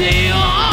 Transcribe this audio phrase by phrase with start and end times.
[0.00, 0.69] No hay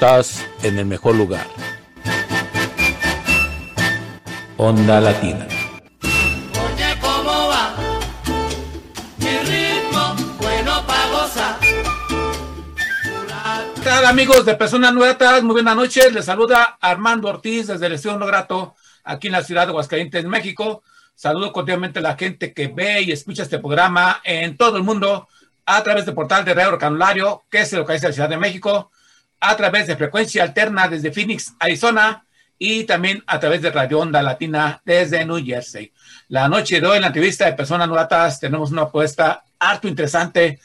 [0.00, 1.44] Estás en el mejor lugar.
[4.56, 5.48] Onda Latina.
[6.04, 7.74] Oye, ¿cómo va?
[9.16, 11.58] Mi ritmo, bueno pa' gozar.
[13.74, 15.42] ¿Qué tal amigos de Personas Nuevas?
[15.42, 16.12] Muy buenas noches.
[16.12, 20.24] Les saluda Armando Ortiz desde el Estudio No Grato aquí en la ciudad de Aguascalientes,
[20.26, 20.84] México.
[21.16, 25.26] Saludo cordialmente a la gente que ve y escucha este programa en todo el mundo
[25.66, 28.92] a través del portal de Radio Canulario, que se localiza en la Ciudad de México,
[29.40, 32.24] a través de frecuencia alterna desde Phoenix, Arizona,
[32.58, 35.92] y también a través de Radio Onda Latina desde New Jersey.
[36.28, 40.58] La noche de hoy, en la entrevista de Personas Novatas, tenemos una apuesta harto interesante,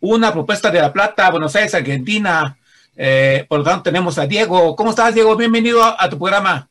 [0.00, 2.56] una propuesta de La Plata, Buenos Aires, Argentina.
[2.96, 4.74] Eh, por lo tanto, tenemos a Diego.
[4.74, 5.36] ¿Cómo estás, Diego?
[5.36, 6.68] Bienvenido a, tu programa.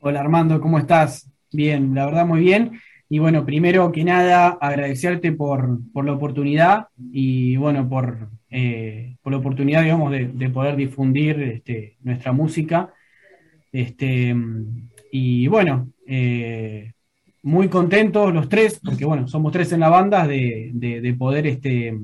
[0.00, 1.28] Hola, Armando, ¿cómo estás?
[1.52, 2.80] Bien, la verdad, muy bien.
[3.08, 9.38] Y bueno, primero que nada, agradecerte por, la oportunidad y bueno, por, eh, por la
[9.38, 12.92] oportunidad, digamos, de, poder difundir este, nuestra música.
[13.72, 14.36] Este,
[15.10, 16.92] y bueno, eh,
[17.42, 21.98] muy contentos los tres, porque bueno, somos tres en la banda, de, poder, este,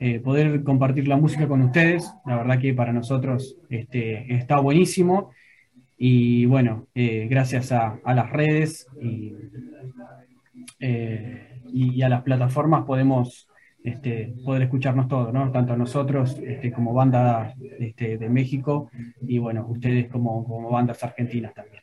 [0.00, 2.10] eh, poder compartir la música con ustedes.
[2.24, 5.32] La verdad que para nosotros está buenísimo.
[5.98, 8.86] Y bueno, gracias a, las redes
[11.70, 13.48] y, a las plataformas podemos
[13.82, 15.50] este, poder escucharnos todos, ¿no?
[15.52, 18.90] Tanto nosotros este, como banda este, de México
[19.26, 21.82] y bueno, ustedes como, como bandas argentinas también.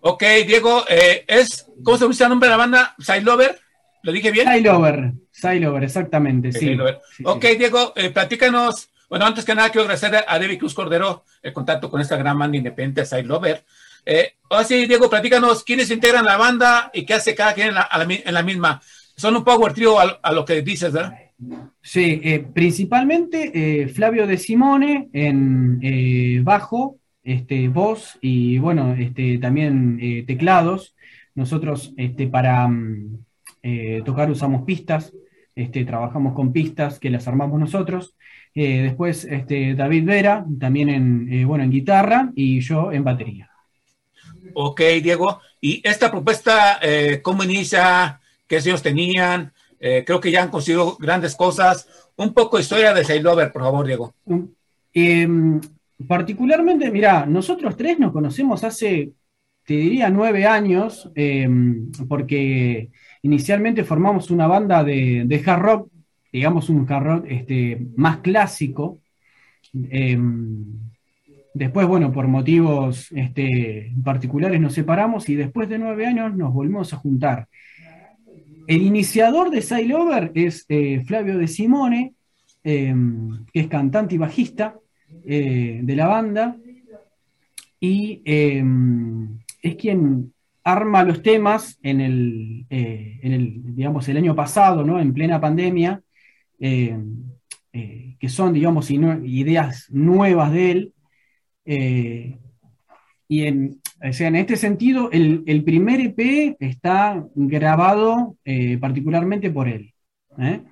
[0.00, 2.94] Ok, Diego, eh, es, ¿cómo se usa el nombre de la banda?
[3.22, 3.58] Lover?
[4.02, 4.46] ¿Lo dije bien?
[4.46, 6.76] Sailover, Sailover, exactamente, sí.
[7.24, 11.52] ok, Diego, eh, platícanos, bueno, antes que nada quiero agradecer a David Cruz Cordero el
[11.52, 13.64] contacto con esta gran banda independiente, Sailover.
[14.04, 17.74] Eh, ahora sí, Diego, platícanos quiénes integran la banda y qué hace cada quien en
[17.74, 18.80] la, en la misma
[19.16, 21.14] son un power trio a, lo que dices, ¿verdad?
[21.82, 29.38] Sí, eh, principalmente eh, Flavio de Simone en eh, bajo, este, voz y bueno, este,
[29.38, 30.94] también teclados.
[31.34, 33.24] Nosotros este, para mm,
[34.04, 35.12] tocar usamos pistas,
[35.54, 38.14] este, trabajamos con pistas que las armamos nosotros.
[38.54, 43.50] después este, David Vera, también en, bueno, en guitarra y yo en batería.
[44.54, 45.40] Ok, Diego.
[45.60, 46.78] ¿Y esta propuesta
[47.22, 48.20] cómo inicia?
[48.46, 49.52] Qué ellos tenían.
[49.78, 51.88] Eh, creo que ya han conseguido grandes cosas.
[52.16, 54.14] Un poco de historia de Sailover, por favor, Diego.
[54.24, 54.42] Mm,
[54.94, 55.60] em,
[56.06, 59.12] particularmente, mira, nosotros tres nos conocemos hace,
[59.64, 62.90] te diría, nueve años, em, porque
[63.22, 65.90] inicialmente formamos una banda de, hard rock,
[66.32, 69.00] digamos un hard rock este, más clásico.
[69.90, 70.64] Em,
[71.52, 76.92] después, bueno, por motivos este, particulares nos separamos y después de nueve años nos volvimos
[76.92, 77.48] a juntar.
[78.66, 82.14] El iniciador de Sailover es eh, Flavio De Simone,
[82.64, 84.74] em, que es cantante y bajista
[85.24, 86.56] eh, de la banda,
[87.78, 90.32] y es quien
[90.64, 94.98] arma los temas en el, eh, el, digamos, el año pasado, ¿no?
[94.98, 96.02] en plena pandemia,
[96.58, 97.22] em,
[98.18, 100.92] que son, digamos, ideas nuevas de él.
[103.28, 109.68] y en, o sea, en este sentido, el, primer EP está grabado eh, particularmente por
[109.68, 109.94] él.
[110.38, 110.62] ¿eh?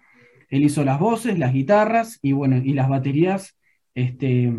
[0.51, 3.57] Él hizo las voces, las guitarras y, bueno, y las baterías
[3.95, 4.53] este,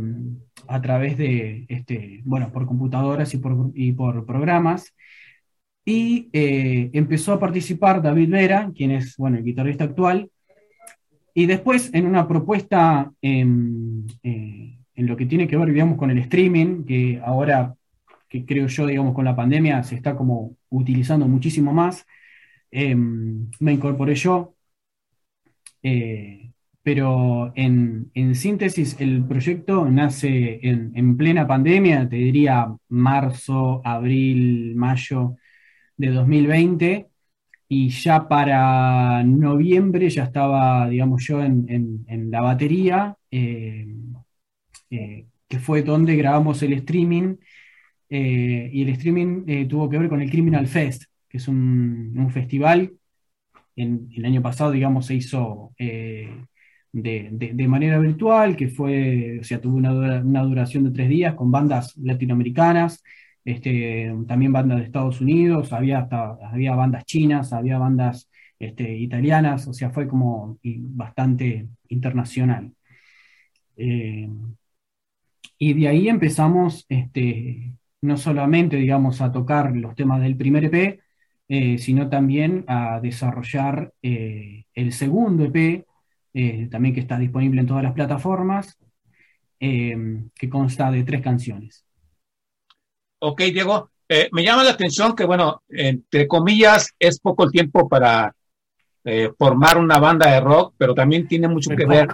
[0.67, 4.95] a través de, este, bueno, por computadoras y por, y por programas.
[5.85, 10.31] Y eh, empezó a participar David Vera, quien es, bueno, el guitarrista actual.
[11.35, 16.17] Y después, en una propuesta en, en lo que tiene que ver, digamos, con el
[16.17, 17.75] streaming, que ahora
[18.29, 22.05] que creo yo, digamos, con la pandemia se está como utilizando muchísimo más.
[22.71, 24.55] Em, me incorporé yo,
[25.83, 26.51] eh,
[26.83, 35.35] pero en, síntesis el proyecto nace en, plena pandemia, te diría marzo, abril, mayo
[35.97, 37.07] de 2020,
[37.67, 43.87] y ya para noviembre ya estaba, digamos, yo en, la batería, eh,
[44.89, 47.37] eh, que fue donde grabamos el streaming
[48.09, 52.29] eh, y el streaming eh, tuvo que ver con el Criminal Fest, que es un,
[52.31, 52.93] festival.
[53.75, 56.29] En, el año pasado, digamos, se hizo eh,
[56.91, 61.95] de, manera virtual, que fue, o sea, tuvo una, duración de tres días con bandas
[61.97, 63.03] latinoamericanas,
[63.43, 69.67] este, también bandas de Estados Unidos, había, hasta, había bandas chinas, había bandas este, italianas,
[69.67, 72.71] o sea, fue como bastante internacional.
[75.57, 77.73] y de ahí empezamos este,
[78.05, 80.99] no solamente, digamos, a tocar los temas del primer EP,
[81.47, 85.85] eh, sino también a desarrollar eh, el segundo EP,
[86.33, 88.77] eh, también que está disponible en todas las plataformas,
[89.57, 91.85] que consta de tres canciones.
[93.19, 93.89] Ok, Diego,
[94.31, 98.35] me llama la atención que, bueno, entre comillas, es poco el tiempo para
[99.39, 102.09] formar una banda de rock, pero también tiene mucho que ver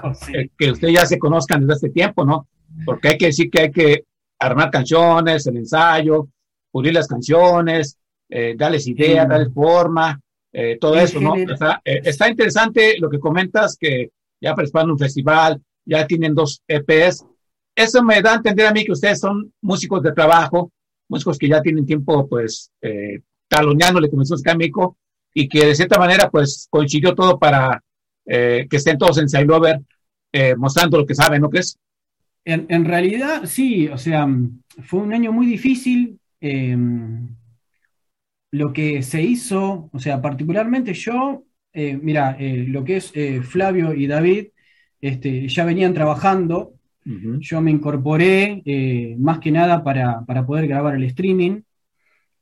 [0.58, 2.48] que ustedes ya se conozcan desde hace tiempo, ¿no?
[2.86, 4.06] Porque hay que decir que hay que
[4.42, 6.28] armar canciones, el ensayo,
[6.72, 7.98] pulir las canciones,
[8.30, 10.20] eh, darles idea, darles forma,
[10.52, 11.36] eh, todo eso, ¿no?
[11.38, 14.10] Eh, está interesante lo que comentas, que
[14.42, 17.26] ya participan un festival, ya tienen dos EPs.
[17.76, 20.72] Eso me da a entender a mí que ustedes son músicos de trabajo,
[21.08, 24.98] músicos que ya tienen tiempo, pues, eh, taloneándole, como decimos acá en México,
[25.34, 27.82] y que de cierta manera, pues, coincidió todo para
[28.24, 29.82] que estén todos en Sailover,
[30.56, 31.78] mostrando lo que saben, ¿no crees?
[32.44, 34.28] En, en, realidad, sí, o sea,
[34.84, 36.20] fue un año muy difícil.
[36.40, 36.76] Eh,
[38.52, 43.42] lo que se hizo, o sea, particularmente yo, eh, mira, eh, lo que es eh,
[43.42, 44.48] Flavio y David,
[45.00, 48.62] este, ya venían trabajando, yo me incorporé
[49.18, 51.62] más que nada para, poder grabar el streaming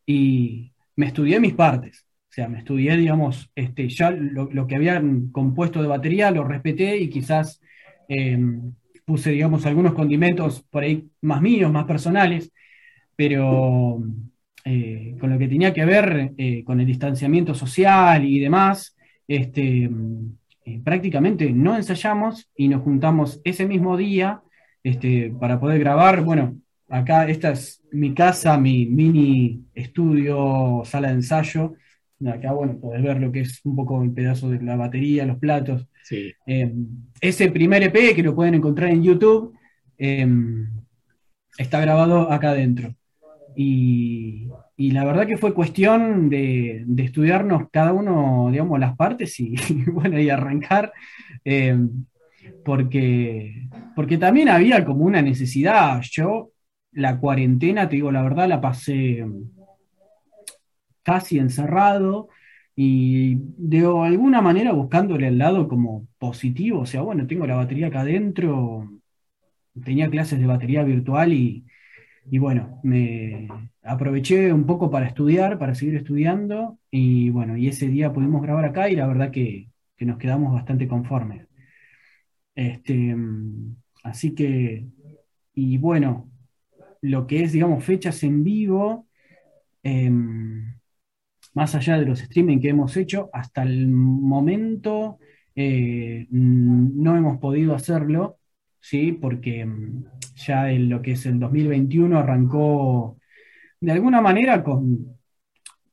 [0.06, 5.29] y me estudié mis partes, o sea, me estudié, digamos, este, ya lo, que habían
[5.29, 7.62] compuesto de batería, lo respeté y quizás
[8.10, 8.74] em,
[9.10, 12.51] puse, digamos, algunos condimentos por ahí más míos, más personales,
[13.16, 14.00] pero
[14.63, 18.96] eh, con lo que tenía que ver eh, con el distanciamiento social y demás,
[19.28, 19.89] este,
[20.63, 24.44] eh, prácticamente no ensayamos y nos juntamos ese mismo día
[24.84, 26.22] este, para poder grabar.
[26.22, 31.74] Bueno, acá esta es mi casa, mi mini estudio, sala de ensayo.
[32.32, 35.39] Acá, bueno, podés ver lo que es un poco el pedazo de la batería, los
[35.39, 35.88] platos.
[37.22, 39.54] Ese primer EP que lo pueden encontrar en YouTube
[41.58, 42.96] está grabado acá adentro.
[43.56, 44.48] Y,
[44.78, 49.56] la verdad que fue cuestión de, estudiarnos cada uno, digamos, las partes y,
[49.92, 50.94] bueno, y arrancar,
[51.44, 51.78] eh,
[52.63, 56.01] porque, porque también había como una necesidad.
[56.10, 56.51] Yo
[56.94, 59.25] la cuarentena, te digo la verdad, la pasé
[61.04, 62.30] casi encerrado
[62.76, 67.88] y de alguna manera buscándole al lado como positivo, o sea, bueno, tengo la batería
[67.88, 68.90] acá adentro,
[69.84, 71.66] tenía clases de batería virtual y
[72.32, 73.48] y bueno, me
[73.84, 78.66] aproveché un poco para estudiar, para seguir estudiando, y bueno, y ese día pudimos grabar
[78.66, 81.48] acá y la verdad que, nos quedamos bastante conformes.
[82.56, 83.16] Este,
[84.04, 84.86] así que,
[85.54, 86.32] y bueno,
[87.02, 89.08] lo que es, digamos, fechas en vivo,
[89.84, 90.78] em,
[91.53, 95.20] más allá de los streaming que hemos hecho, hasta el momento
[95.56, 98.39] eh, no hemos podido hacerlo,
[98.79, 99.12] ¿sí?
[99.13, 100.03] Porque em,
[100.36, 103.18] ya en lo que es el 2021 arrancó
[103.82, 105.18] de alguna manera con,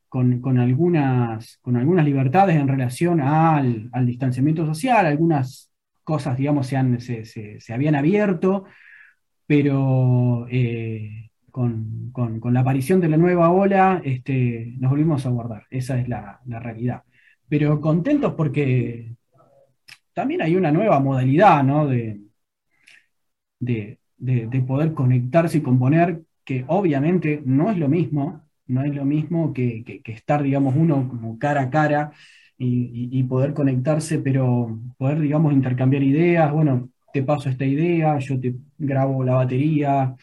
[0.09, 5.71] con, algunas, con algunas libertades en relación al, distanciamiento social, algunas
[6.05, 8.65] cosas, digamos, se, se, habían abierto,
[9.47, 11.26] pero eh,
[11.57, 16.41] con, la aparición de la nueva ola este, nos volvimos a guardar, esa es la,
[16.47, 17.03] realidad.
[17.49, 19.17] Pero contentos porque
[20.13, 21.87] también hay una nueva modalidad ¿no?
[21.87, 22.21] de,
[23.59, 29.07] de, de, poder conectarse y componer, que obviamente no es lo mismo, no es lo
[29.07, 32.13] mismo que, estar, digamos, uno como cara a cara
[32.59, 38.55] y, poder conectarse, pero poder, digamos, intercambiar ideas, bueno, te paso esta idea, yo te
[38.79, 40.15] grabo la batería,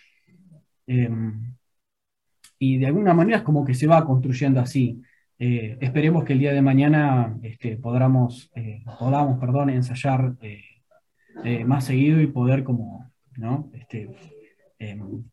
[0.87, 1.53] em,
[2.59, 5.01] y de alguna manera es como que se va construyendo así.
[5.37, 11.83] Eh, esperemos que el día de mañana este, podamos, eh, podamos perdón, ensayar eh, más
[11.85, 13.69] seguido y poder como ¿no?
[13.73, 14.09] Este,
[14.79, 15.23] em,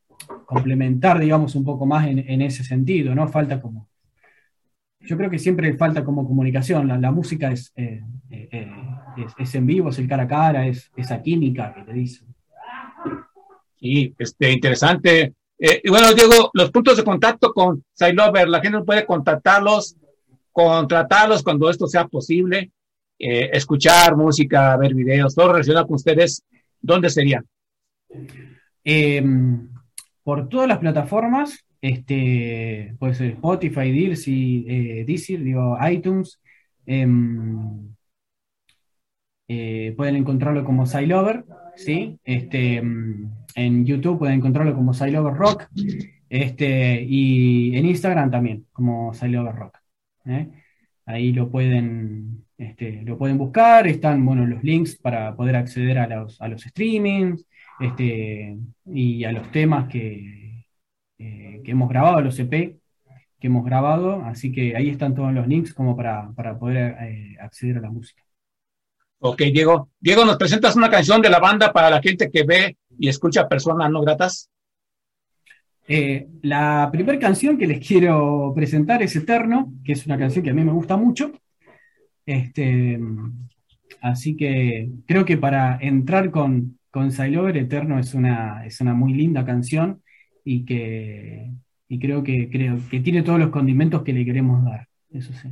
[0.47, 3.29] complementar, digamos, un poco más en, ese sentido, ¿no?
[3.29, 3.89] Falta como.
[5.01, 6.89] Yo creo que siempre falta como comunicación.
[6.89, 11.83] La, música es, es, en vivo, es el cara a cara, es esa química que
[11.83, 12.25] te dice.
[13.79, 15.35] Sí, este, interesante.
[15.61, 19.97] Eh, y bueno, Diego, los puntos de contacto con Sailover, la gente puede contactarlos,
[20.53, 22.73] contratarlos cuando esto sea posible,
[23.19, 26.43] escuchar música, ver videos, todo relacionado con ustedes,
[26.81, 27.45] ¿dónde sería?
[28.85, 29.69] Em,
[30.23, 36.41] por todas las plataformas, este, pues Spotify, Deezer, eh, digo, iTunes,
[36.87, 37.95] em,
[39.49, 41.45] eh, pueden encontrarlo como Silover,
[41.77, 42.19] ¿sí?
[42.25, 45.69] Este, em, en YouTube pueden encontrarlo como Silover Rock,
[46.29, 49.79] este, y en Instagram también, como Silover Rock.
[50.27, 50.49] ¿eh?
[51.07, 56.07] Ahí lo pueden, este, lo pueden buscar, están bueno, los links para poder acceder a
[56.07, 57.47] los, a los streamings,
[57.81, 60.67] este, y a los temas que,
[61.19, 62.81] eh, que hemos grabado, los EP
[63.41, 67.79] que hemos grabado, así que ahí están todos los links como para, poder eh, acceder
[67.79, 68.23] a la música.
[69.19, 69.91] Ok, Diego.
[69.99, 73.49] Diego, ¿nos presentas una canción de la banda para la gente que ve y escucha
[73.49, 74.51] personas no gratas?
[75.89, 80.51] Eh, la primera canción que les quiero presentar es Eterno, que es una canción que
[80.51, 81.33] a mí me gusta mucho.
[82.27, 83.01] Este,
[84.03, 89.15] así que creo que para entrar con, con Sailover Eterno es una, es una muy
[89.15, 90.03] linda canción
[90.45, 91.51] y que,
[91.89, 95.49] y creo que, creo que tiene todos los condimentos que le queremos dar, eso sí.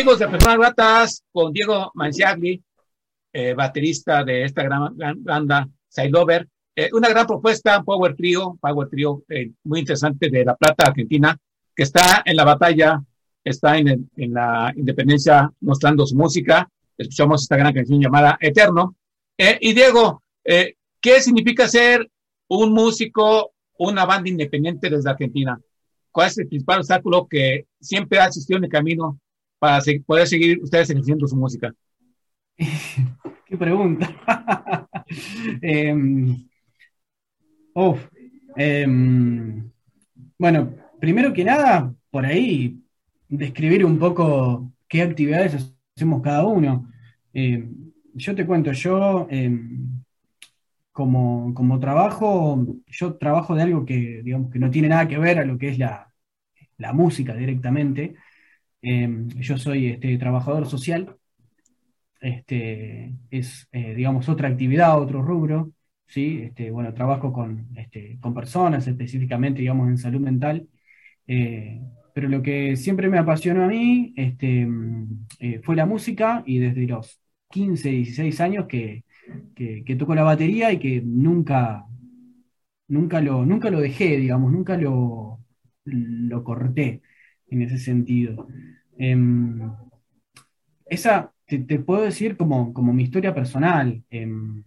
[0.00, 2.62] Amigos de Personas Gratas con Diego Manciagli,
[3.34, 6.48] eh, baterista de esta gran, gran banda, Sideover.
[6.74, 11.36] Eh, una gran propuesta, Power Trio, Power Trio eh, muy interesante de La Plata, Argentina,
[11.76, 13.02] que está en la batalla,
[13.44, 16.66] está en, el- en la independencia mostrando su música.
[16.96, 18.96] Escuchamos esta gran canción llamada Eterno.
[19.36, 22.10] Eh, y Diego, eh, ¿qué significa ser
[22.48, 25.60] un músico, una banda independiente desde Argentina?
[26.10, 29.20] ¿Cuál es el principal obstáculo que siempre ha existido en el camino
[29.60, 31.72] para poder seguir ustedes ejerciendo su música?
[33.46, 34.10] Qué pregunta.
[38.56, 39.70] Em,
[40.38, 42.80] bueno, primero que nada, por ahí,
[43.28, 46.90] describir un poco qué actividades hacemos cada uno.
[47.32, 49.26] Em, yo te cuento, yo
[50.92, 55.38] como, como trabajo, yo trabajo de algo que, digamos, que no tiene nada que ver
[55.38, 56.12] a lo que es la,
[56.78, 58.16] la música directamente.
[58.82, 61.16] Em, yo soy este, trabajador social.
[62.20, 65.72] Este, es, eh, digamos, otra actividad, otro rubro,
[66.06, 66.40] ¿sí?
[66.44, 70.68] Este, bueno, trabajo con, este, con personas, específicamente, digamos, en salud mental,
[71.26, 71.80] eh,
[72.14, 76.58] pero lo que siempre me apasionó a mí este, mm, eh, fue la música y
[76.58, 79.04] desde los 15, 16 años que,
[79.54, 81.84] que, que toco la batería y que nunca,
[82.88, 85.40] nunca lo, nunca lo dejé, digamos, nunca lo,
[85.84, 87.02] lo corté
[87.50, 88.46] en ese sentido.
[88.98, 89.72] Em,
[90.86, 94.02] esa te, puedo decir como, como mi historia personal.
[94.10, 94.64] em,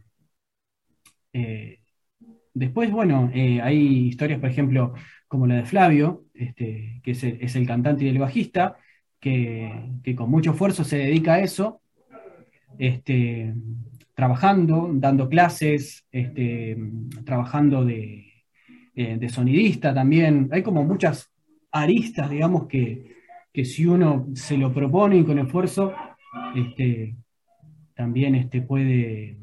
[1.33, 1.79] eh,
[2.53, 4.93] después, bueno, eh, hay historias, por ejemplo,
[5.27, 8.77] como la de Flavio, este, que es el, es el cantante y el bajista,
[9.19, 9.71] que,
[10.03, 11.81] que con mucho esfuerzo se dedica a eso,
[12.77, 13.53] este,
[14.13, 16.77] trabajando, dando clases, este,
[17.25, 18.33] trabajando de,
[18.95, 20.49] eh, de sonidista también.
[20.51, 21.32] Hay como muchas
[21.73, 23.15] aristas, digamos, que,
[23.51, 25.93] que si uno se lo propone y con esfuerzo,
[26.55, 27.15] este,
[27.95, 29.37] también este, puede,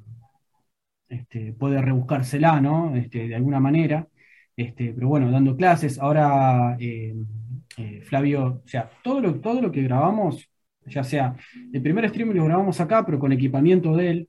[1.08, 2.96] este, puede rebuscársela, ¿no?
[2.96, 4.08] Este, de alguna manera.
[4.56, 5.98] Este, pero bueno, dando clases.
[5.98, 7.14] Ahora, eh,
[7.76, 10.48] eh, Flavio, o sea, todo lo, todo lo que grabamos,
[10.86, 11.34] ya sea,
[11.72, 14.28] el primer streaming lo grabamos acá, pero con equipamiento de él.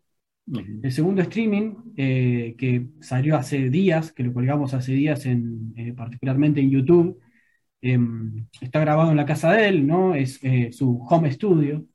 [0.84, 5.94] El segundo streaming, eh, que salió hace días, que lo colgamos hace días, en, eh,
[5.94, 7.20] particularmente en YouTube,
[7.82, 10.16] em, está grabado en la casa de él, ¿no?
[10.16, 11.86] Es eh, su home studio.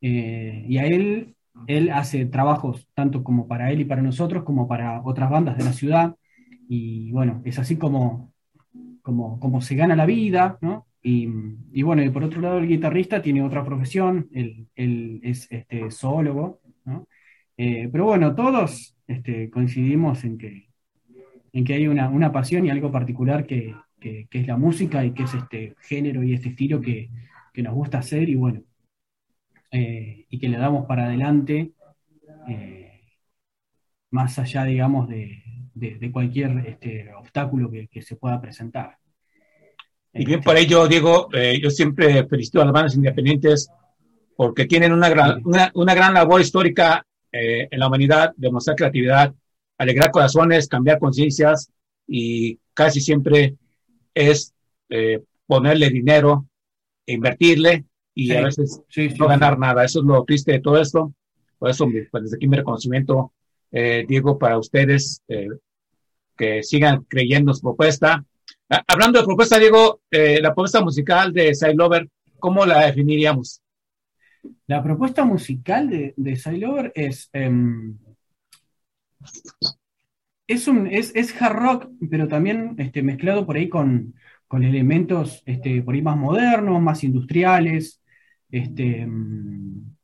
[0.00, 4.68] Eh, y a él, él hace trabajos tanto como para él y para nosotros, como
[4.68, 6.16] para otras bandas de la ciudad.
[6.68, 8.32] Y bueno, es así como,
[9.02, 10.86] como, como se gana la vida, ¿no?
[11.02, 11.28] Y,
[11.72, 15.90] y bueno, y por otro lado, el guitarrista tiene otra profesión, él, él es este,
[15.90, 17.08] zoólogo, ¿no?
[17.56, 20.68] Eh, pero bueno, todos este, coincidimos en que,
[21.52, 25.04] en que hay una, una pasión y algo particular que, que- que es la música
[25.04, 27.10] y que es este género y este estilo que,
[27.52, 28.62] que nos gusta hacer y bueno,
[29.70, 31.72] eh, y que le damos para adelante
[32.48, 33.00] eh,
[34.10, 35.42] más allá, digamos, de,
[35.74, 38.96] de- de cualquier este, obstáculo que, que se pueda presentar.
[40.14, 43.70] Y bien por ello, Diego, eh, yo siempre felicito a las bandas independientes
[44.36, 49.34] porque tienen una gran, una, una gran labor histórica eh, en la humanidad, demostrar creatividad,
[49.76, 51.70] alegrar corazones, cambiar conciencias
[52.06, 53.56] y casi siempre
[54.30, 54.54] es
[54.88, 56.46] eh, ponerle dinero,
[57.06, 58.36] invertirle y Sí.
[58.36, 59.84] a veces Sí, sí, no ganar nada.
[59.84, 61.12] Eso es lo triste de todo esto.
[61.58, 63.32] Por eso, pues, desde aquí mi reconocimiento,
[63.72, 65.48] eh, Diego, para ustedes, eh,
[66.36, 68.24] que sigan creyendo en su propuesta.
[68.70, 73.60] Ah, hablando de propuesta, Diego, la propuesta musical de Side Lover, ¿cómo la definiríamos?
[74.66, 77.98] La propuesta musical de, de Sidelover es, em,
[80.48, 84.14] es, un, es, es hard rock, pero también este, mezclado por ahí con,
[84.48, 88.02] con elementos este, por ahí más modernos, más industriales.
[88.50, 89.94] Este, em,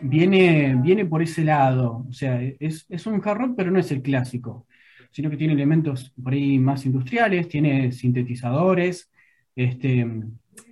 [0.00, 2.06] viene, viene por ese lado.
[2.08, 4.66] O sea, es, es un hard rock, pero no es el clásico,
[5.10, 9.10] sino que tiene elementos por ahí más industriales, tiene sintetizadores,
[9.56, 10.06] este,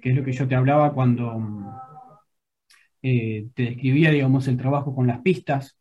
[0.03, 1.41] que es lo que yo te hablaba cuando
[3.03, 5.79] eh, te describía, digamos, el trabajo con las pistas,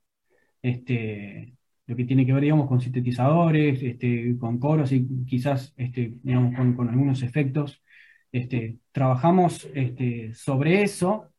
[0.62, 1.57] este,
[1.88, 6.76] lo que tiene que ver, digamos, con sintetizadores, este, con coros y quizás, este, digamos,
[6.76, 7.82] con, algunos efectos.
[8.32, 11.32] Este, trabajamos este, sobre eso,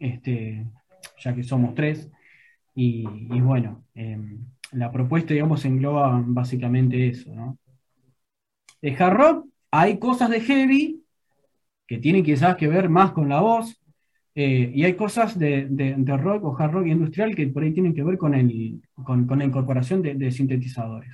[0.00, 0.66] este,
[1.18, 2.10] ya que somos tres,
[2.74, 7.58] y, y bueno, em, la propuesta, digamos, engloba básicamente eso, ¿no?
[8.80, 11.04] De hard rock hay cosas de heavy
[11.86, 13.81] que tienen quizás que ver más con la voz,
[14.34, 17.72] eh, y hay cosas de, de- de rock o hard rock industrial que por ahí
[17.72, 21.10] tienen que ver con, el, con, con la incorporación de, de sintetizadores.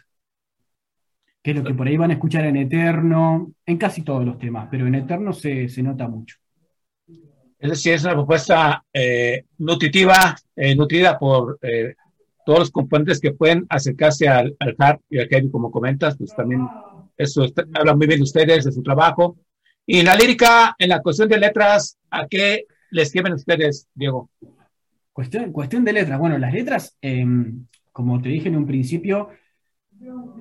[1.42, 4.38] Que es lo que por ahí van a escuchar en Eterno, en casi todos los
[4.38, 6.36] temas, pero en Eterno se, se nota mucho.
[7.58, 11.94] Es decir, es una propuesta eh, nutritiva, eh, nutrida por eh,
[12.46, 16.34] todos los componentes que pueden acercarse al, al hard y al heavy, como comentas, pues
[16.36, 16.66] también
[17.16, 19.38] eso está- habla muy bien de ustedes, de su trabajo.
[19.84, 24.30] Y la lírica, en la cuestión de letras, ¿a qué le escriben ustedes, Diego?
[25.12, 26.18] Cuestión, de letras.
[26.18, 27.26] Bueno, las letras, eh,
[27.92, 29.30] como te dije en un principio,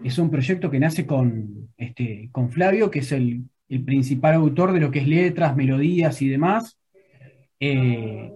[0.04, 4.72] es un proyecto que nace con, este, con Flavio, que es el, el principal autor
[4.72, 6.80] de lo que es letras, melodías y demás.
[7.60, 8.32] Eh,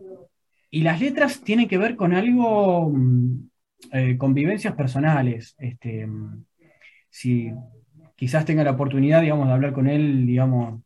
[0.71, 3.49] y las letras tienen que ver con algo, mm,
[3.93, 5.55] eh, con vivencias personales.
[5.59, 6.43] Este, mm,
[7.09, 7.51] si
[8.15, 10.81] quizás tenga la oportunidad, digamos, de hablar con él, digamos,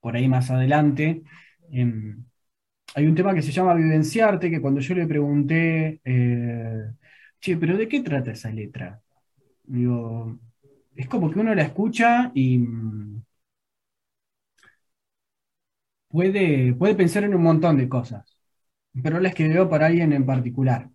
[0.00, 1.22] por ahí más adelante.
[1.72, 2.24] em,
[2.94, 6.92] hay un tema que se llama Vivenciarte, que cuando yo le pregunté, eh,
[7.40, 9.00] che, pero ¿de qué trata esa letra?
[9.64, 10.38] Digo,
[10.96, 13.22] es como que uno la escucha y mm,
[16.08, 18.38] puede, puede pensar en un montón de cosas,
[19.02, 20.90] pero la escribió para alguien en particular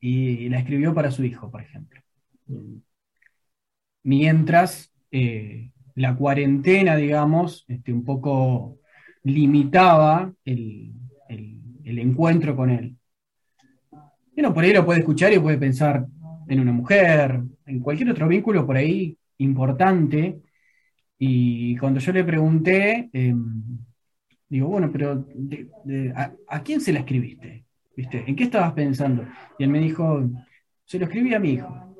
[0.00, 2.02] y la escribió para su hijo, por ejemplo.
[4.04, 8.78] Mientras eh, la cuarentena, digamos, este, un poco
[9.24, 10.92] limitaba el,
[11.28, 12.96] el- encuentro con él.
[14.34, 16.06] Y uno por ahí lo puede escuchar y puede pensar
[16.48, 20.40] en una mujer, en cualquier otro vínculo por ahí importante.
[21.18, 23.34] Y cuando yo le pregunté, eh,
[24.48, 25.26] digo, bueno, pero
[26.48, 27.64] a, quién se la escribiste?
[27.96, 28.24] ¿Viste?
[28.26, 29.26] ¿En qué estabas pensando?
[29.58, 30.28] Y él me dijo,
[30.84, 31.94] se lo escribí a mi hijo.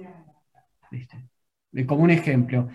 [0.91, 1.29] ¿Viste?
[1.87, 2.69] Como un ejemplo.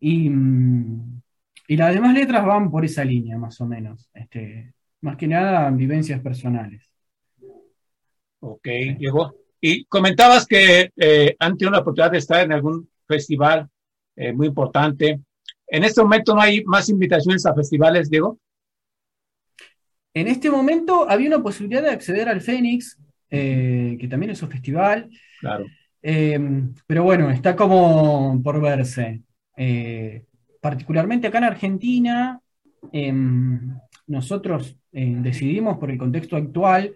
[0.00, 1.20] Y, mm,
[1.68, 4.08] y las demás letras van por esa línea, más o menos.
[4.14, 6.90] Este, más que nada, vivencias personales.
[8.40, 9.34] Ok, Diego.
[9.60, 13.68] Y comentabas que eh, han tenido la oportunidad de estar en algún festival
[14.14, 15.20] eh, muy importante.
[15.66, 18.38] En este momento no hay más invitaciones a festivales, Diego.
[20.14, 22.98] En este momento había una posibilidad de acceder al Fénix,
[23.30, 25.66] eh, que también es un festival, Claro.
[26.02, 26.38] eh,
[26.86, 29.22] pero bueno, está como por verse.
[30.60, 32.40] Particularmente acá en Argentina,
[32.92, 33.74] em,
[34.06, 36.94] nosotros eh, decidimos por el contexto actual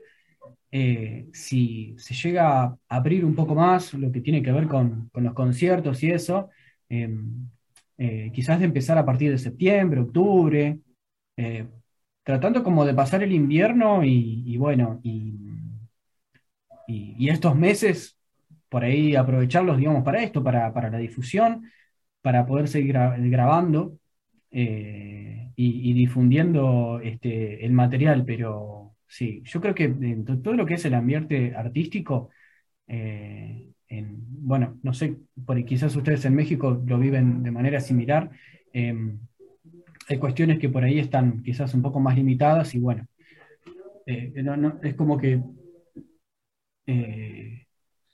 [0.73, 5.09] eh, si se llega a abrir un poco más lo que tiene que ver con,
[5.11, 6.51] con los conciertos y eso,
[6.88, 7.49] em,
[7.99, 10.79] eh, quizás de empezar a partir de septiembre, octubre,
[11.37, 11.66] eh,
[12.25, 15.35] tratando como de pasar el invierno y, y bueno, y,
[16.87, 18.16] y- y estos meses
[18.68, 21.68] por ahí aprovecharlos, digamos, para esto, para, para la difusión,
[22.22, 23.98] para poder seguir gra- grabando
[24.50, 30.66] eh, y, difundiendo este, el material, pero sí, yo creo que en to- todo lo
[30.66, 32.30] que es el ambiente artístico,
[32.88, 38.30] eh, en- bueno, no sé, por, quizás ustedes en México lo viven de manera similar.
[38.72, 39.18] em,
[40.09, 43.06] hay cuestiones que por ahí están quizás un poco más limitadas y bueno,
[44.06, 45.40] eh, no- no- es como que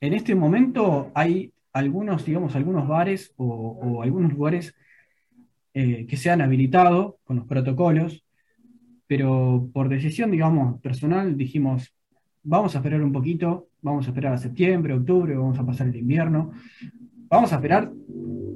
[0.00, 4.74] en este momento hay algunos, digamos, algunos bares o, o algunos lugares
[5.74, 8.24] eh, que se han habilitado con los protocolos,
[9.06, 11.94] pero por decisión, digamos, personal dijimos,
[12.42, 15.96] vamos a esperar un poquito, vamos a esperar a septiembre, octubre, vamos a pasar el
[15.96, 16.52] invierno,
[17.28, 17.92] vamos a esperar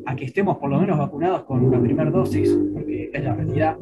[0.06, 3.76] a que estemos por lo menos vacunados con la primera dosis, porque es la realidad.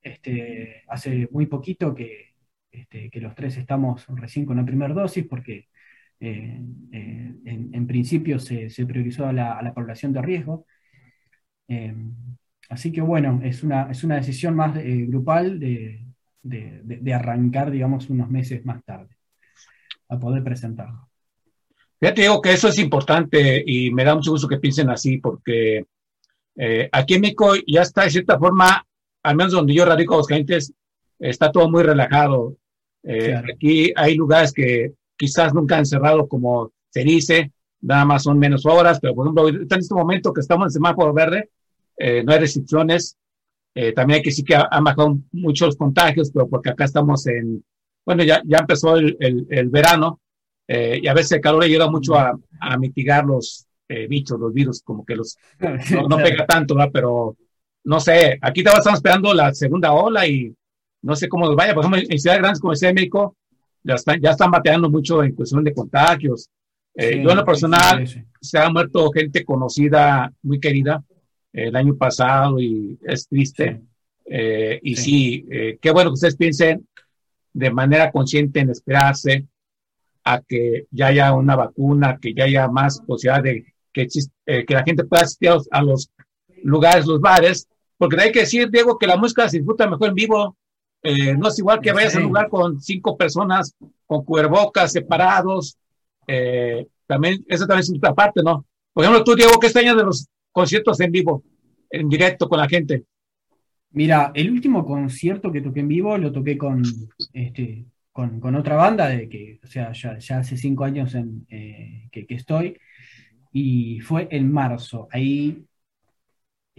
[0.00, 2.34] Este, hace muy poquito que,
[2.70, 5.66] este, que los tres estamos recién con la primera dosis, porque
[6.22, 6.60] eh,
[6.92, 10.66] eh, en, en principio se, se priorizó a la, a la población de riesgo.
[11.68, 11.94] Eh,
[12.68, 16.04] así que bueno, es una, es una decisión más eh, grupal de,
[16.42, 19.16] de- de- de arrancar, digamos, unos meses más tarde
[20.08, 21.08] a poder presentarlo.
[22.00, 25.84] Fíjate, digo que eso es importante y me da mucho gusto que piensen así, porque
[26.56, 28.84] eh, aquí en México ya está de cierta forma,
[29.22, 30.72] al menos donde yo radico, los clientes,
[31.18, 32.56] está todo muy relajado.
[33.04, 33.46] Eh, Claro.
[33.54, 38.66] Aquí hay lugares que quizás nunca han cerrado, como se dice, nada más son menos
[38.66, 41.50] horas, pero por ejemplo, en este momento que estamos en semáforo verde,
[41.98, 43.16] eh, no hay restricciones.
[43.74, 46.84] Eh, también hay que decir que ha- han bajado mucho los contagios, pero porque acá
[46.84, 47.64] estamos en,
[48.04, 50.20] bueno, ya, ya empezó el, el- el verano
[50.68, 54.52] eh, y a veces el calor ayuda mucho a, a mitigar los eh, bichos, los
[54.52, 56.90] virus, como que los no, no pega tanto, ¿verdad?
[56.92, 57.36] Pero
[57.84, 60.54] no sé, aquí estamos esperando la segunda ola y
[61.02, 61.74] no sé cómo nos vaya.
[61.74, 63.36] Por ejemplo, en ciudades grandes como Ciudad de México,
[63.84, 66.48] ya están, ya están bateando mucho en cuestión de contagios.
[66.94, 71.02] Eh, Sí, yo en lo personal, sí, sí, se ha muerto gente conocida, muy querida,
[71.52, 73.80] eh, el año pasado y es triste.
[74.24, 75.46] Eh, y Sí.
[75.50, 76.86] eh, qué bueno que ustedes piensen
[77.52, 79.46] de manera consciente en esperarse
[80.24, 84.06] a que ya haya una vacuna, que ya haya más posibilidad de que,
[84.46, 86.10] eh, que la gente pueda asistir a los, a los
[86.62, 87.68] lugares, los bares,
[87.98, 90.56] porque hay que decir, Diego, que la música se disfruta mejor en vivo.
[91.02, 93.74] Eh, no es igual que vayas a un lugar con cinco personas
[94.06, 95.76] con cubrebocas separados.
[96.26, 98.64] Eh, también, eso también es otra parte, ¿no?
[98.92, 101.42] Por ejemplo, tú, Diego, ¿qué extrañas de los conciertos en vivo,
[101.90, 103.04] en directo con la gente?
[103.90, 106.82] Mira, el último concierto que toqué en vivo lo toqué con,
[107.32, 112.26] este, con, otra banda, de que, o sea, ya, hace cinco años en, eh, que,
[112.30, 112.78] estoy,
[113.52, 115.08] y fue en marzo.
[115.10, 115.64] Ahí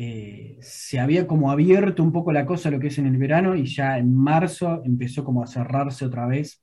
[0.05, 3.55] eh, se había como abierto un poco la cosa lo que es en el verano,
[3.55, 6.61] y ya en marzo empezó como a cerrarse otra vez.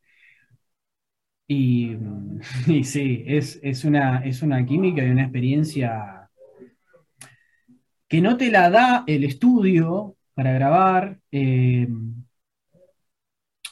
[1.49, 1.97] Y,
[2.85, 6.31] sí, es, una, es una química y una experiencia
[8.09, 11.19] que no te la da el estudio para grabar.
[11.33, 11.89] Eh,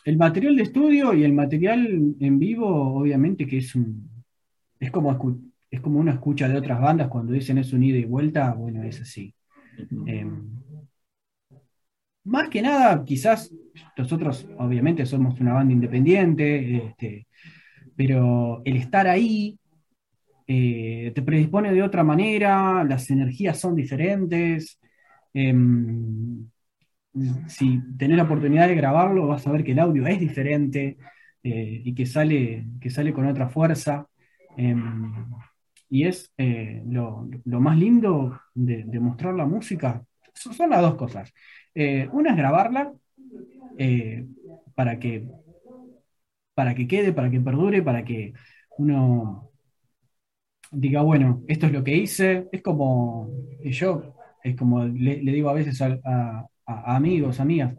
[0.05, 2.67] el material de estudio y el material en vivo,
[3.01, 4.09] obviamente que es un.
[4.81, 5.11] Es como,
[5.71, 8.83] es como una escucha de otras bandas cuando dicen es un ida y vuelta, bueno,
[8.85, 9.35] es así.
[10.07, 10.59] Em,
[12.25, 13.51] más que nada, quizás
[13.97, 17.27] nosotros, obviamente, somos una banda independiente, este,
[17.97, 19.59] pero el estar ahí
[20.47, 24.81] eh, te predispone de otra manera, las energías son diferentes.
[25.35, 26.49] Em,
[27.49, 30.97] si tenés la oportunidad de grabarlo, vas a ver que el audio es diferente
[31.43, 34.07] eh, y que sale, que sale con otra fuerza.
[35.91, 40.05] Y es eh, lo, más lindo de, mostrar la música.
[40.35, 41.33] Son, las dos cosas.
[41.75, 42.93] Eh, una es grabarla
[44.75, 45.25] para, que,
[46.55, 48.33] para que quede, para que perdure, para que
[48.79, 49.51] uno
[50.71, 52.49] diga, bueno, esto es lo que hice.
[52.53, 53.31] Es como,
[53.63, 57.75] yo, es como le, digo a veces a, amigos, amigas.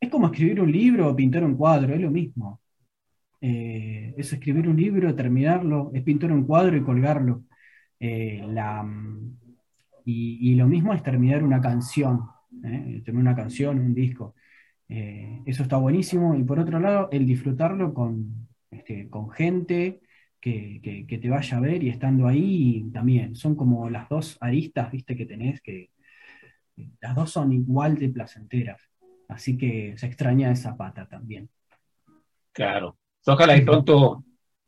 [0.00, 2.59] Es como escribir un libro o pintar un cuadro, es lo mismo.
[3.40, 7.44] Eh, es escribir un libro, terminarlo, es pintar un cuadro y colgarlo.
[7.98, 8.86] Eh, la,
[10.04, 12.22] y, lo mismo es terminar una canción,
[12.64, 13.02] ¿eh?
[13.04, 14.34] terminar una canción, un disco.
[14.88, 16.34] eso está buenísimo.
[16.34, 20.00] Y por otro lado, el disfrutarlo con, este, con gente
[20.40, 23.36] que, que, te vaya a ver y estando ahí también.
[23.36, 25.90] Son como las dos aristas, viste, que tenés que,
[27.00, 28.90] las dos son igual de placenteras.
[29.28, 31.48] Así que se extraña esa pata también.
[32.52, 32.99] Claro.
[33.26, 34.24] Ojalá y pronto,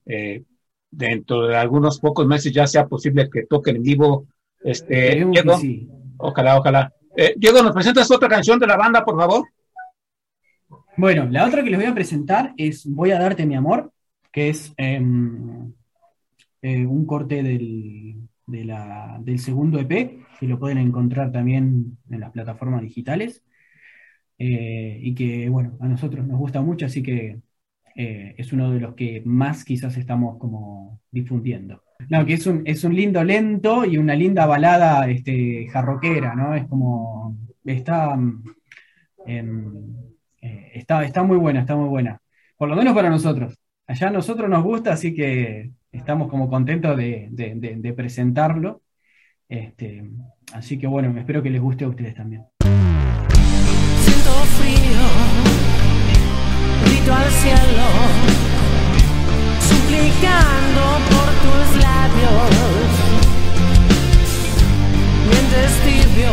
[0.06, 0.44] eh,
[0.90, 4.26] dentro de algunos pocos meses, ya sea posible que toquen en vivo.
[4.62, 5.58] Este, Diego,
[6.18, 6.92] Ojalá, ojalá.
[7.16, 9.44] Eh, Diego, ¿nos presentas otra canción de la banda, por favor?
[10.96, 13.92] Bueno, la otra que les voy a presentar es Voy a darte mi amor,
[14.30, 15.72] que es em,
[16.60, 22.82] eh, un corte del, del segundo EP, que lo pueden encontrar también en las plataformas
[22.82, 23.42] digitales.
[24.38, 27.40] Eh, y que, bueno, a nosotros nos gusta mucho, así que
[27.94, 31.82] eh, es uno de los que más quizás estamos como difundiendo.
[32.08, 36.54] No, que es un, es un lindo lento y una linda balada este, jarroquera, ¿no?
[36.54, 38.18] Es como, está,
[39.26, 39.94] em,
[40.40, 42.20] eh, está, está muy buena, está muy buena.
[42.56, 43.58] Por lo menos para nosotros.
[43.86, 48.82] Allá a nosotros nos gusta, así que estamos como contentos de, presentarlo.
[49.48, 50.08] Este,
[50.54, 52.44] así que bueno, espero que les guste a ustedes también.
[53.98, 55.11] Siento frío,
[57.10, 57.86] al cielo,
[59.68, 62.50] suplicando por tus labios,
[65.28, 66.30] mientes tibio,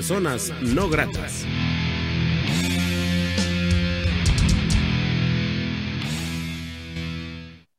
[0.00, 1.44] Personas No Gratas.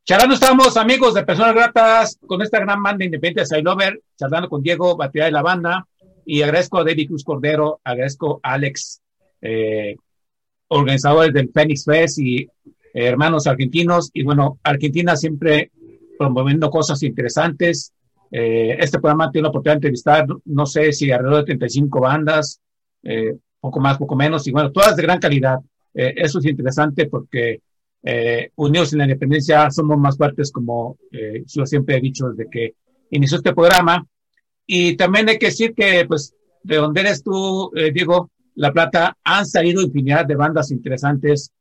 [0.06, 4.62] Charlando estamos, amigos de Personas Gratas, con esta gran banda independiente de Lover, charlando con
[4.62, 5.88] Diego, batería de la banda,
[6.24, 9.02] y agradezco a David Cruz Cordero, agradezco a Alex,
[9.42, 9.96] eh,
[10.68, 12.50] organizadores del Phoenix Fest y eh,
[12.94, 15.72] hermanos argentinos, y bueno, Argentina siempre
[16.20, 17.94] promoviendo cosas interesantes.
[18.32, 22.62] Eh, este programa tiene la oportunidad de entrevistar, no sé si alrededor de 35 bandas,
[23.04, 25.60] eh, poco más, poco menos, y bueno, todas de gran calidad.
[25.94, 27.60] Eh, eso es interesante porque
[28.56, 30.98] unidos en la independencia somos más fuertes, como
[31.46, 32.74] yo siempre he dicho desde que
[33.12, 34.04] inició este programa.
[34.66, 39.46] Y también hay que decir que, pues, de donde eres tú, Diego, La Plata, han
[39.46, 41.52] salido infinidad de bandas interesantes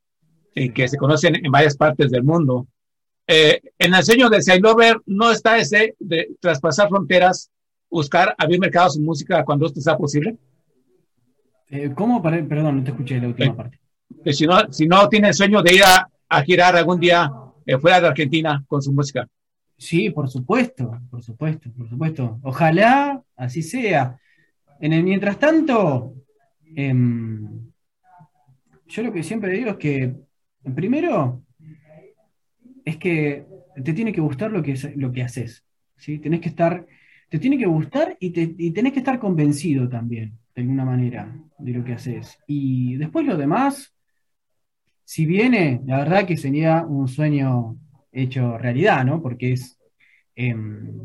[0.55, 2.67] y que se conocen en varias partes del mundo.
[3.33, 7.49] Eh, en el sueño de Sailover no está ese de traspasar fronteras,
[7.89, 10.37] buscar abrir mercados en música cuando esto sea posible.
[11.69, 12.21] Eh, ¿Cómo?
[12.21, 13.79] Perdón, no te escuché la última parte.
[14.25, 17.31] Que si no, si no tiene el sueño de ir a, girar algún día
[17.67, 19.29] eh, fuera de Argentina con su música.
[19.77, 22.41] Sí, por supuesto, por supuesto, por supuesto.
[22.43, 24.19] Ojalá así sea.
[24.81, 26.15] En el mientras tanto,
[26.75, 27.71] em,
[28.89, 30.17] yo lo que siempre digo es que,
[30.75, 31.45] primero,
[32.85, 33.47] es que
[33.85, 35.65] te tiene que gustar lo que, lo que haces.
[35.97, 36.19] ¿sí?
[36.19, 36.87] Tenés que estar,
[37.29, 41.35] te tiene que gustar y, te, y tenés que estar convencido también, de alguna manera,
[41.59, 42.39] de lo que haces.
[42.47, 43.95] Y después lo demás,
[45.05, 47.77] si viene, la verdad que sería un sueño
[48.13, 49.23] hecho realidad, ¿no?
[49.23, 49.79] Porque es
[50.35, 51.01] em,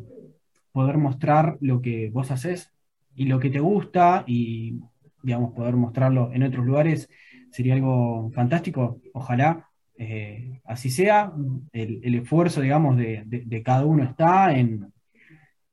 [0.71, 2.71] poder mostrar lo que vos haces
[3.15, 4.80] y lo que te gusta y,
[5.23, 7.09] digamos, poder mostrarlo en otros lugares
[7.51, 8.99] sería algo fantástico.
[9.13, 11.32] Ojalá eh, así sea,
[11.72, 14.91] el, esfuerzo, digamos, de, cada uno está en,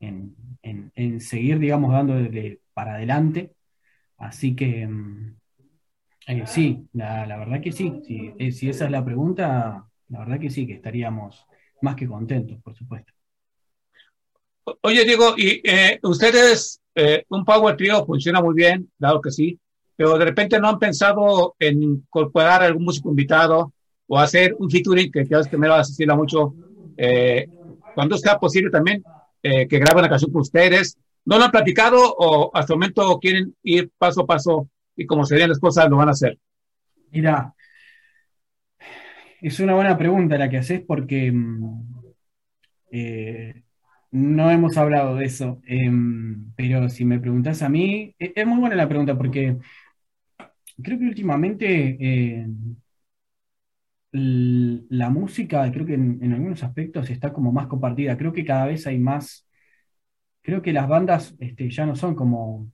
[0.01, 3.53] en, seguir, digamos, dándole para adelante.
[4.17, 5.37] Así que mm,
[6.29, 7.93] eh, sí, la, verdad que sí.
[8.39, 11.45] Eh, si esa es la pregunta, la verdad que sí, que estaríamos
[11.81, 13.13] más que contentos, por supuesto.
[14.83, 15.35] Oye, Diego,
[16.03, 16.81] ustedes,
[17.29, 19.59] un Power Trio funciona muy bien, dado que sí,
[19.97, 23.73] pero de repente no han pensado en incorporar algún músico invitado
[24.15, 26.55] o hacer un featuring que creo que me va a asistir mucho
[26.99, 27.49] eh,
[27.95, 29.03] cuando sea posible también
[29.43, 30.99] eh, que graben una canción con ustedes.
[31.25, 35.25] ¿No lo han platicado o hasta el momento quieren ir paso a paso y como
[35.25, 36.39] serían las cosas lo van a hacer?
[37.11, 37.55] Mira,
[39.41, 41.83] es una buena pregunta la que haces porque mm,
[42.91, 43.63] eh,
[44.11, 48.59] no hemos hablado de eso, em, pero si me preguntas a mí, e, es, muy
[48.59, 49.57] buena la pregunta porque
[50.83, 52.45] creo que últimamente
[54.13, 58.17] la música, creo que en, algunos aspectos está como más compartida.
[58.17, 59.47] Creo que cada vez hay más.
[60.43, 62.71] Creo que las bandas este, ya no son como.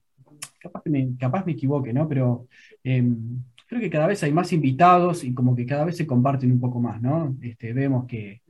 [0.61, 2.09] Capaz, me, capaz me equivoque, ¿no?
[2.09, 2.49] Pero
[2.83, 6.51] em, creo que cada vez hay más invitados y como que cada vez se comparten
[6.53, 7.37] un poco más, ¿no?
[7.43, 8.43] Este, vemos que,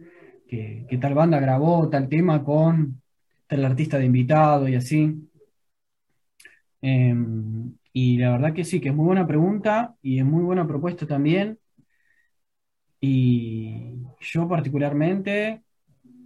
[1.00, 3.02] tal banda grabó tal tema con
[3.46, 5.28] tal artista de invitado y así.
[6.80, 10.66] Em, y la verdad que sí, que es muy buena pregunta y es muy buena
[10.66, 11.58] propuesta también.
[13.00, 15.62] Y yo particularmente,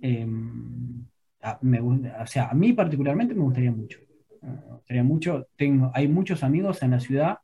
[0.01, 1.05] em,
[1.43, 3.99] a, me, o sea, a mí particularmente me gustaría mucho.
[4.41, 5.49] Me gustaría mucho.
[5.57, 7.39] Tengo, hay muchos amigos en la ciudad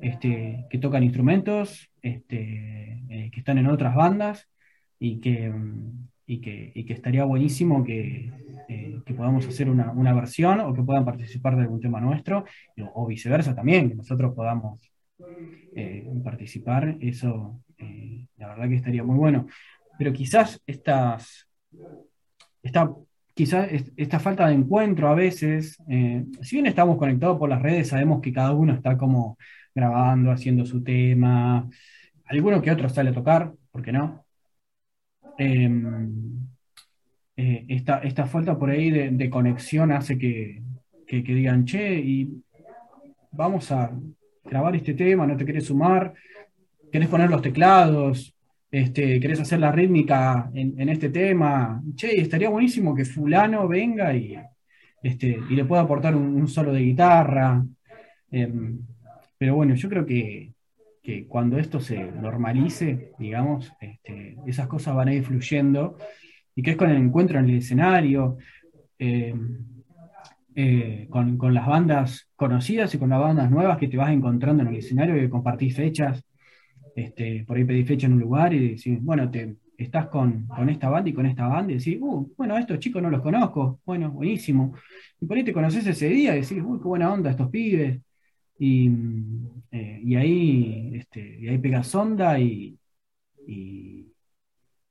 [0.00, 4.48] este, que tocan instrumentos, este, eh, que están en otras bandas
[4.98, 5.52] y que,
[6.26, 8.30] y que, y que estaría buenísimo que,
[8.68, 12.44] eh, que podamos hacer una, una, versión o que puedan participar de algún tema nuestro
[12.94, 14.80] o, viceversa también, que nosotros podamos
[15.74, 16.96] eh, participar.
[17.00, 19.46] Eso eh, la verdad que estaría muy bueno.
[19.98, 21.48] Pero quizás estas,
[22.62, 22.90] esta,
[23.34, 27.88] quizás esta falta de encuentro a veces, eh, si bien estamos conectados por las redes,
[27.88, 29.38] sabemos que cada uno está como
[29.74, 31.68] grabando, haciendo su tema,
[32.26, 34.24] alguno que otro sale a tocar, ¿por qué no?
[35.36, 36.46] Em,
[37.36, 40.62] eh, esta, falta por ahí de, conexión hace que,
[41.06, 42.42] que, digan, che, y
[43.32, 43.90] vamos a
[44.44, 46.14] grabar este tema, no te quieres sumar,
[46.94, 48.36] querés poner los teclados,
[48.70, 54.36] este, querés hacer la rítmica en, este tema, che, estaría buenísimo que fulano venga y,
[55.02, 57.66] este, y le pueda aportar un, solo de guitarra.
[58.30, 58.78] Em,
[59.36, 60.52] pero bueno, yo creo que,
[61.26, 65.98] cuando esto se normalice, digamos, este, esas cosas van a ir fluyendo
[66.54, 68.38] y que es con el encuentro en el escenario,
[69.00, 69.58] em,
[70.54, 74.62] eh, con, con, las bandas conocidas y con las bandas nuevas que te vas encontrando
[74.62, 76.23] en el escenario, que compartís fechas,
[76.94, 80.68] este, por ahí pedí fecha en un lugar y decís, bueno, te, estás con, con
[80.68, 83.80] esta banda y con esta banda y decís, uh, bueno, estos chicos no los conozco,
[83.84, 84.74] bueno, buenísimo.
[85.20, 88.00] Y por ahí te conoces ese día y decís, uy, qué buena onda estos pibes.
[88.58, 88.90] Y,
[89.72, 92.38] eh, y ahí, este, y ahí pegas onda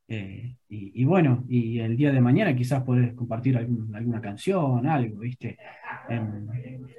[0.08, 5.20] eh, y- y bueno, y el día de mañana quizás podés compartir alguna canción, algo,
[5.20, 5.58] ¿viste?
[6.10, 6.48] Em,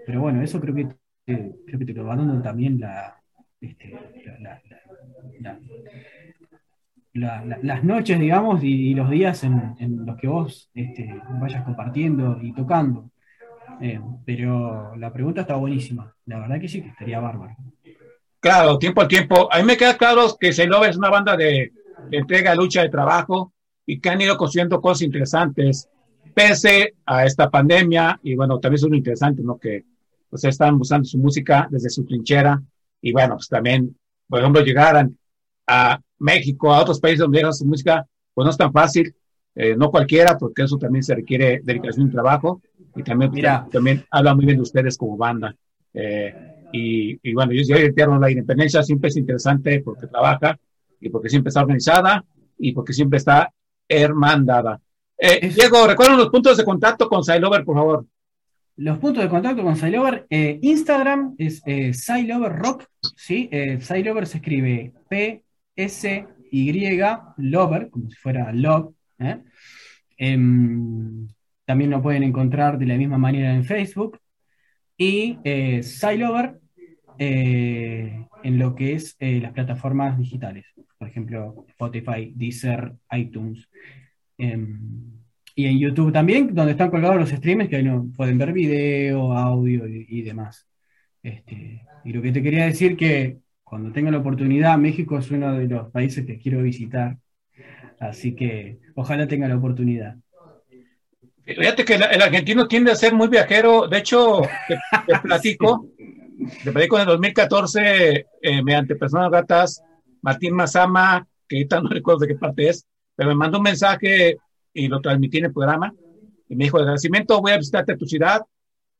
[0.06, 0.88] pero bueno, eso creo que
[1.26, 3.16] creo que te lo va dando también la,
[3.60, 3.92] este,
[7.14, 11.14] la- la- las noches, digamos, y, y los días en, en los que vos este,
[11.40, 13.10] vayas compartiendo y tocando.
[13.80, 16.14] Eh, pero la pregunta está buenísima.
[16.26, 17.56] La verdad que sí, que estaría bárbaro.
[18.40, 19.48] Claro, tiempo al tiempo.
[19.52, 21.72] A mí me queda claro que Sailor es una banda de,
[22.10, 23.52] de entrega, lucha, de trabajo
[23.86, 25.88] y que han ido construyendo cosas interesantes
[26.34, 28.18] pese a esta pandemia.
[28.22, 29.56] Y bueno, también es lo interesante, ¿no?
[29.58, 29.84] Que
[30.28, 32.60] pues, están usando su música desde su trinchera
[33.00, 33.96] y bueno, pues también,
[34.34, 35.08] por ejemplo, llegar
[35.68, 38.04] a, México, a otros países donde llegan su música,
[38.34, 39.14] pues no es tan fácil.
[39.54, 42.60] eh, no cualquiera, porque eso también se requiere dedicación y trabajo.
[42.96, 43.64] Y también, Mira.
[43.70, 45.54] también habla muy bien de ustedes como banda.
[45.92, 46.34] Eh,
[46.72, 50.58] y, y bueno, yo, yo entiendo la independencia siempre es interesante porque trabaja
[51.00, 52.24] y porque siempre está organizada
[52.58, 53.52] y porque siempre está
[53.88, 54.80] hermandada.
[55.16, 58.06] Eh, Diego, recuerden los puntos de contacto con Sailover, por favor.
[58.76, 63.48] Los puntos de contacto con Sailover, eh, Instagram es eh, Sailover Rock, ¿sí?
[63.52, 67.00] Eh, se escribe P-S-Y,
[67.36, 68.92] Lover, como si fuera Love.
[69.20, 69.38] ¿eh?
[70.16, 71.28] Em,
[71.64, 74.18] también lo pueden encontrar de la misma manera en Facebook.
[74.96, 76.58] Y eh, Sailover
[77.18, 80.66] eh, en lo que es las plataformas digitales,
[80.98, 83.68] por ejemplo, Spotify, Deezer, iTunes.
[85.54, 89.32] Y en YouTube también, donde están colgados los streams, que ahí no pueden ver video,
[89.32, 90.66] audio y, y demás.
[91.22, 95.52] Este, y lo que te quería decir que cuando tenga la oportunidad, México es uno
[95.54, 97.16] de los países que quiero visitar.
[97.98, 100.16] Así que ojalá tenga la oportunidad.
[101.44, 103.86] Fíjate que el, argentino tiende a ser muy viajero.
[103.88, 105.88] De hecho, te, te platico,
[106.62, 109.82] te platico en el 2014, eh, mediante personas gratas,
[110.22, 114.38] Martín Mazama, que ahorita no recuerdo de qué parte es, pero me mandó un mensaje
[114.74, 115.94] y lo transmití en el programa.
[116.48, 118.42] Y me dijo, de agradecimiento, voy a visitarte a tu ciudad.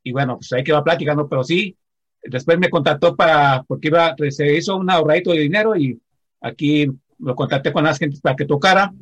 [0.02, 1.76] Y bueno, pues ahí que va platicando, pero sí,
[2.22, 6.00] después me contactó para, porque iba, se hizo un ahorradito de dinero y
[6.40, 6.86] aquí
[7.18, 8.92] lo contacté con las gentes para que tocara.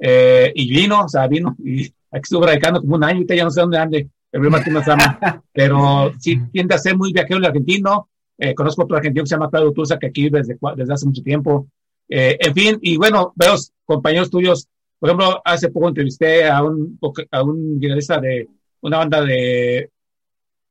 [0.00, 3.44] Eh, y vino, o sea, vino y aquí estuvo radicando como un año, ahorita ya
[3.44, 7.38] no sé dónde ande, el Río Martín Mazama, pero sí tiende a ser muy viajero
[7.38, 8.08] el argentino.
[8.36, 11.22] Eh, conozco otro argentino que se llama Claudio Tusa, que aquí desde, desde hace mucho
[11.22, 11.68] tiempo.
[12.08, 13.54] Eh, en fin, y bueno, veo
[13.84, 14.68] compañeros tuyos,
[14.98, 16.98] por ejemplo, hace poco entrevisté a un,
[17.30, 18.48] a un guitarrista de
[18.80, 19.90] una banda de,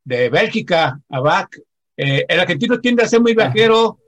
[0.04, 1.50] de Bélgica, a Bach.
[1.96, 4.00] Eh, el argentino tiende a ser muy viajero,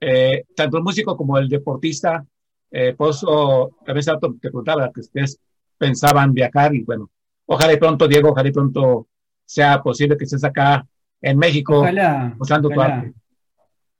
[0.00, 2.24] eh, tanto el músico como el deportista.
[2.70, 5.38] Eh, por eso, a veces te preguntaba que ustedes
[5.76, 7.10] pensaban viajar y bueno,
[7.46, 9.08] ojalá y pronto, Diego, ojalá y pronto
[9.44, 10.86] sea posible que estés acá
[11.20, 12.34] en México Ojalá.
[12.38, 13.12] mostrando tu arte.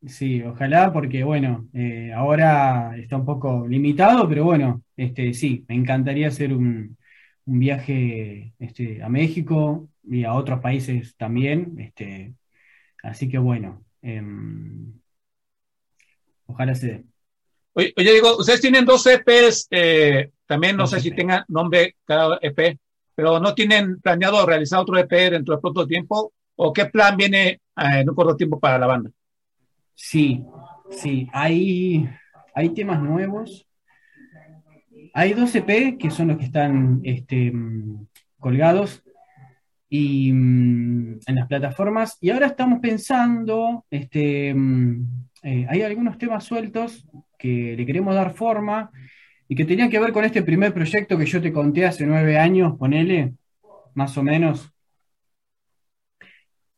[0.06, 5.76] Sí, ojalá, porque bueno, eh, ahora está un poco limitado, pero bueno, este, sí, me
[5.76, 6.96] encantaría hacer un,
[7.44, 11.76] un viaje este, a México y a otros países también.
[11.78, 12.34] Este,
[13.02, 14.92] así que bueno, em,
[16.46, 17.04] ojalá se dé.
[17.74, 21.16] Oye, oye, Diego, ustedes tienen dos EPs, eh, también no Dos sé si EP.
[21.16, 22.78] tengan nombre cada EP,
[23.14, 27.48] pero no tienen planeado realizar otro EP dentro de pronto tiempo, o qué plan viene
[27.50, 27.60] eh,
[28.00, 29.10] en un corto tiempo para la banda.
[29.94, 30.44] Sí,
[30.90, 32.08] sí, hay,
[32.54, 33.68] hay temas nuevos.
[35.14, 37.52] Hay dos EP que son los que están este,
[38.38, 39.02] colgados
[39.88, 42.16] y mm, en las plataformas.
[42.20, 45.06] Y ahora estamos pensando, este, mm,
[45.42, 47.06] eh, hay algunos temas sueltos
[47.38, 48.90] que le queremos dar forma
[49.48, 52.38] y que tenían que ver con este primer proyecto que yo te conté hace nueve
[52.38, 53.34] años, ponele,
[53.94, 54.71] más o menos,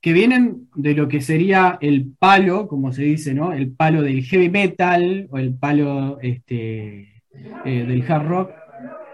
[0.05, 3.55] que vienen de lo que sería el palo, como se dice, ¿no?
[3.55, 7.23] El palo del heavy metal o el palo este,
[7.65, 8.51] eh, del hard rock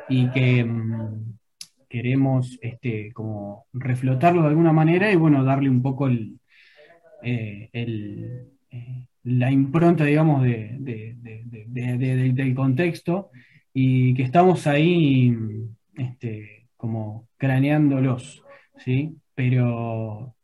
[0.08, 1.36] y que mm,
[1.88, 6.40] queremos este, como reflotarlo de alguna manera y bueno, darle un poco el,
[7.22, 10.76] eh, eh, la impronta, digamos, de-
[12.34, 13.30] del contexto
[13.72, 15.36] y que estamos ahí
[15.96, 18.42] este, como craneándolos,
[18.78, 19.14] ¿sí?
[19.36, 20.34] Pero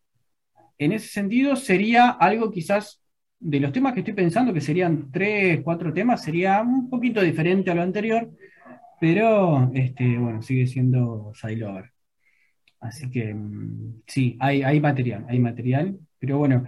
[0.79, 3.03] en ese sentido sería algo quizás
[3.39, 7.71] de los temas que estoy pensando, que serían tres, cuatro temas, sería un poquito diferente
[7.71, 8.31] a lo anterior,
[9.01, 11.93] pero este, bueno, sigue siendo Sidelover.
[12.81, 16.65] Así que mm, sí, hay, hay material, hay material, pero bueno,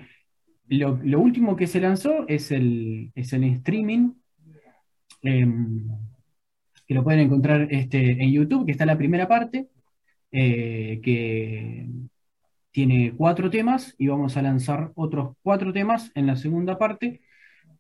[0.69, 4.13] lo, último que se lanzó es el, es el streaming.
[5.23, 5.89] Em,
[6.87, 9.69] que lo pueden encontrar este, en YouTube, que está la primera parte,
[10.33, 11.87] eh, que
[12.71, 17.21] tiene cuatro temas y vamos a lanzar otros cuatro temas en la segunda parte.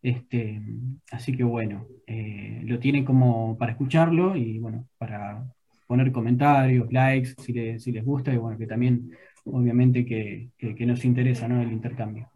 [0.02, 0.62] Este,
[1.10, 5.44] así que bueno, eh, lo tiene como para escucharlo y bueno, para
[5.86, 9.10] poner comentarios, likes, si, si les gusta, y bueno, que también
[9.44, 11.62] obviamente que, que, nos interesa ¿no?
[11.62, 12.30] el intercambio.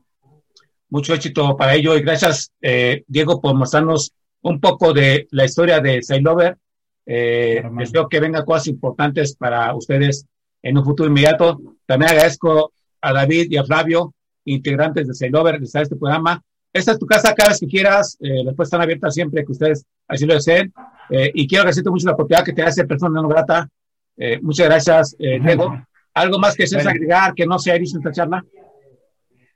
[0.89, 5.81] Mucho éxito para ello y gracias, eh, Diego, por mostrarnos un poco de la historia
[5.81, 6.59] de Sailover.
[7.05, 10.27] Eh, deseo que vengan cosas importantes para ustedes
[10.63, 11.61] en un futuro inmediato.
[11.87, 16.43] También agradezco a David y a Flavio, integrantes de Sailover, de estar este programa.
[16.73, 19.53] Esta es tu casa cada vez que quieras, eh, las puertas están abiertas siempre que
[19.53, 20.73] ustedes así lo deseen.
[21.11, 23.69] Eh, y quiero agradecerte mucho la oportunidad que te hace persona no grata.
[24.17, 25.85] Eh, muchas gracias, eh, Diego.
[26.15, 28.45] ¿Algo más que desees agregar que no se haya dicho en esta charla?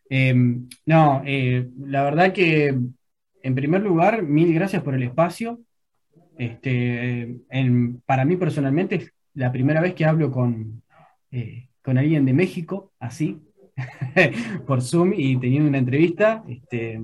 [0.09, 2.75] Em, no, la verdad que
[3.43, 5.61] en primer lugar, mil gracias por el espacio.
[6.39, 7.37] Este,
[8.05, 10.83] para mí personalmente es la primera vez que hablo con,
[11.83, 13.41] con alguien de México, así,
[14.67, 16.45] por Zoom y teniendo una entrevista.
[16.49, 17.01] Este,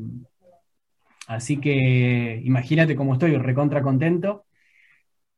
[1.29, 4.45] así que imagínate cómo estoy, recontra contento.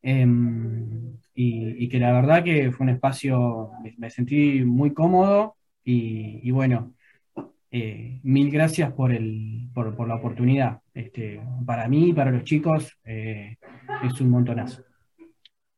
[0.02, 6.94] Em, y, que la verdad que fue un espacio, me, sentí muy cómodo y, bueno,
[7.70, 10.80] eh, mil gracias por, el, por, la oportunidad.
[10.92, 13.56] Este, para mí, para los chicos, eh,
[14.04, 14.82] es un montonazo.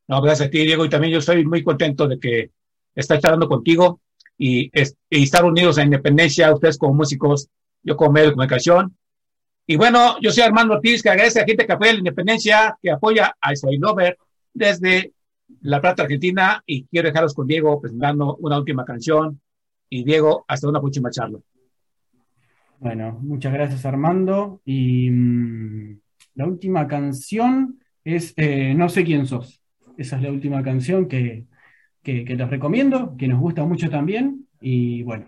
[0.07, 2.51] No, gracias a ti, Diego, y también yo estoy muy contento de que
[2.97, 4.01] esté charlando contigo
[4.37, 4.71] y,
[5.09, 7.47] estar unidos en independencia, ustedes como músicos,
[7.83, 8.97] yo como medio de comunicación.
[9.65, 12.91] Y bueno, yo soy Armando Ortiz, que agradece a gente que apoya la independencia, que
[12.91, 14.17] apoya a Soy Lover
[14.53, 15.13] desde
[15.61, 19.39] La Plata, Argentina, y quiero dejarlos con Diego presentando una última canción.
[19.89, 21.39] Y Diego, hasta una próxima charla.
[22.79, 24.61] Bueno, muchas gracias Armando.
[24.65, 25.99] Y mm,
[26.35, 29.61] la última canción es eh, No sé quién sos.
[29.97, 31.45] Esa es la última canción que,
[32.07, 34.47] que, les recomiendo, que nos gusta mucho también.
[34.61, 35.25] Y bueno,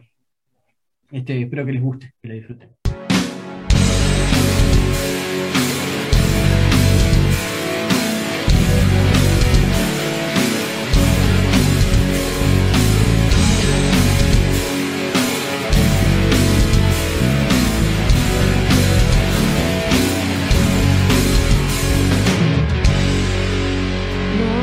[1.12, 2.79] este, espero que les guste, que la disfruten.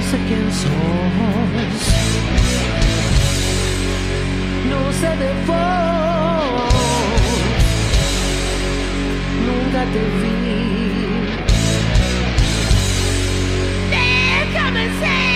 [0.06, 1.96] No sé quién sos
[5.00, 5.30] sé de
[9.46, 10.38] nunca te vi.
[13.90, 15.35] Déjame ser.